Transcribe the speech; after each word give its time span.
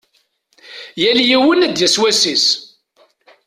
Yal 1.01 1.19
yiwen 1.29 1.65
ad 1.65 1.71
d-yas 1.75 1.95
wass-is. 2.01 2.47